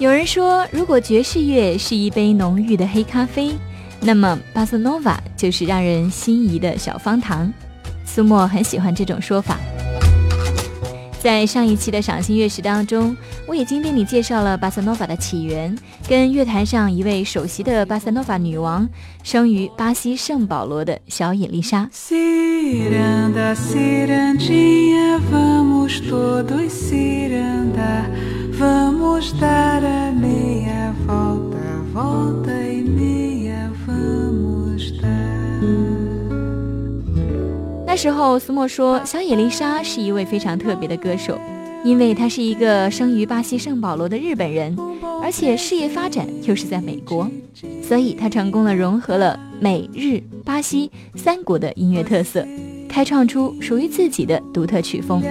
[0.00, 3.52] 有人说，如果爵士乐是一杯浓郁的黑咖啡，
[4.00, 7.50] 那么巴塞诺瓦就是让人心仪的小方糖。
[8.04, 9.56] 苏沫很喜欢这种说法。
[11.20, 13.16] 在上一期的赏心乐史当中，
[13.46, 15.74] 我已经为你介绍了巴塞诺瓦的起源，
[16.08, 18.86] 跟乐坛上一位首席的巴塞诺瓦女王，
[19.22, 21.88] 生于巴西圣保罗的小野丽莎。
[37.86, 41.38] 那时候，苏沫说，小野丽莎是一位非常特别的歌手，
[41.84, 44.76] 因为她是一个生于巴西圣保罗的日本人，
[45.22, 47.28] 而且事业发展又是在美国，
[47.82, 52.46] 所以她成功的融合了美日巴西三国的音乐特色，
[52.88, 55.22] 开创出属于自己的独特曲风。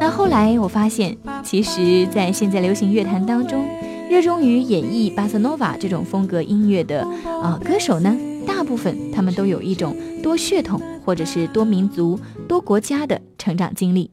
[0.00, 3.64] 那后来我发现，其实，在现在流行乐坛当中，
[4.10, 12.18] 热衷于演绎巴塞诺瓦这种风格音乐的啊歌手呢，大部分他们都有一种多血统或者是多民族、
[12.48, 14.10] 多国家的成长经历。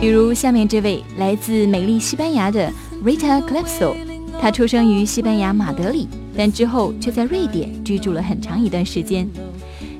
[0.00, 2.72] 比如下面这位来自美丽西班牙的
[3.04, 3.94] Rita Calypso，
[4.42, 9.24] 她出生于西班牙马德里，但之后却在瑞典居住了很长一段时间。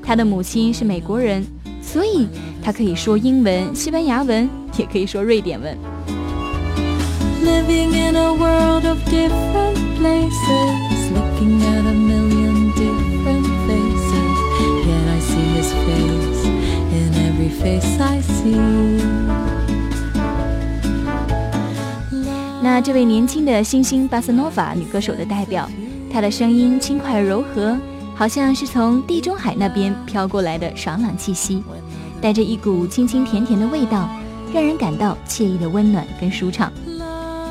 [0.02, 1.46] 她的母亲是美国人，
[1.80, 2.26] 所以
[2.60, 4.50] 她可以说英文、西班牙文。
[4.76, 5.78] 也可以说瑞典文。
[7.44, 14.32] Living in a world of different places, looking at a million different faces,
[14.88, 16.46] yet I see his face
[16.90, 19.61] in every face I see.
[22.62, 25.68] 那这位年轻的新兴巴塞诺瓦女歌手的代表，
[26.12, 27.76] 她的声音轻快柔和，
[28.14, 31.62] 好像是从地中海那边飘过来的爽朗气息，
[32.20, 34.08] 带着一股清清甜甜的味道。
[34.54, 36.70] 让人感到惬意的温暖跟舒畅。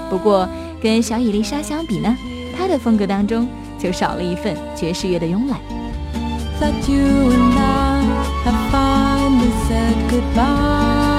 [0.07, 0.47] 不过，
[0.79, 2.15] 跟小伊丽莎相比呢，
[2.55, 3.47] 她的风格当中
[3.79, 5.59] 就少了一份爵士乐的慵懒。
[10.43, 11.10] I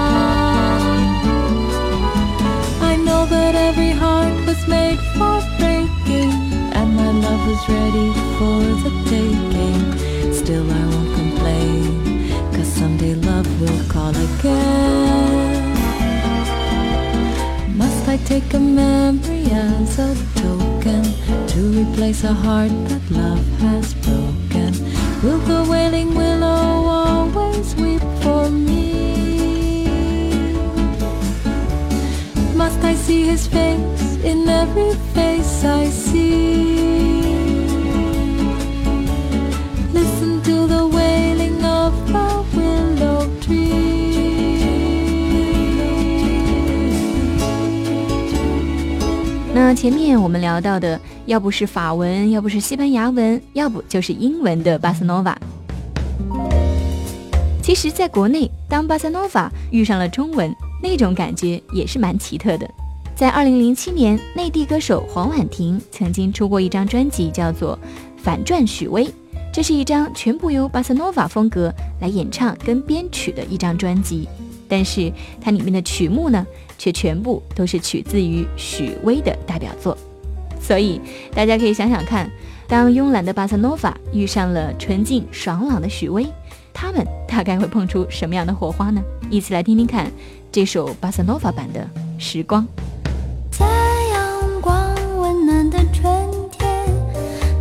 [3.73, 6.33] every heart was made for breaking,
[6.79, 9.83] and my love was ready for the taking.
[10.41, 11.85] Still, I won't complain,
[12.53, 15.73] cause someday love will call again.
[17.83, 20.11] Must I take a memory as a
[20.43, 21.03] token
[21.53, 24.71] to replace a heart that love has broken?
[25.23, 26.62] Will the wailing willow
[33.13, 36.41] see his face in every face I see?
[49.55, 55.39] 那前面我们聊到的，要不是法文，要不是西班牙文，要不就是英文的巴塞诺瓦。
[57.63, 62.69] 其实，在国内，当巴塞诺瓦遇上了中文，那种感觉也是蛮奇特的。
[63.23, 67.79] 在二零零七年，内地歌手黄婉婷曾经出过一张专辑，叫做
[68.21, 69.07] 《反转许巍》，
[69.53, 74.29] 这是一张全部由巴塞诺瓦风格来演唱跟编曲的一张专辑。
[74.69, 76.45] 但是它里面的曲目呢，
[76.77, 79.97] 却全部都是取自于许巍的代表作，
[80.61, 81.01] 所以
[81.33, 82.29] 大家可以想想看，
[82.67, 86.27] 当慵懒的巴塞诺瓦遇上了纯净爽朗的许巍，
[86.75, 89.01] 他们大概会碰出什么样的火花呢？
[89.31, 90.11] 一起来听听看
[90.51, 92.67] 这首巴塞诺瓦版的《时光》。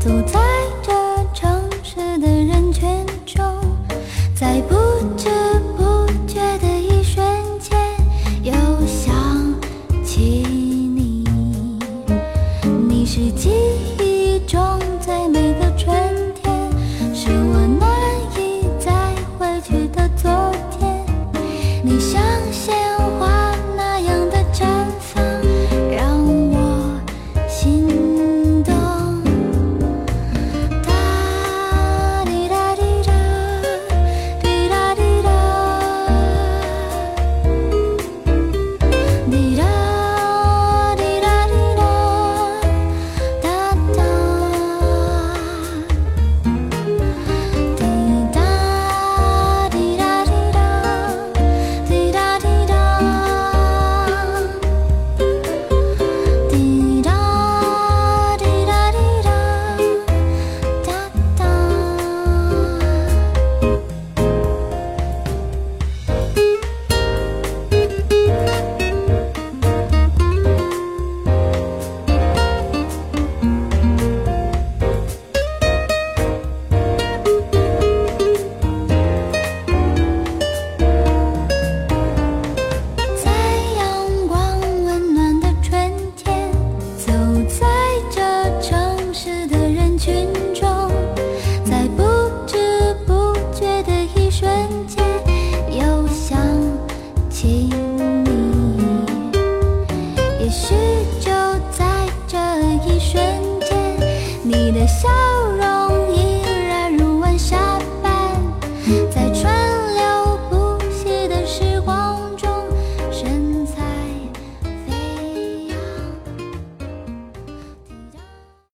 [0.02, 0.61] 走在